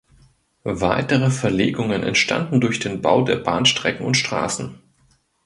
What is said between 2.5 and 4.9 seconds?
durch den Bau der Bahnstrecken und Straßen.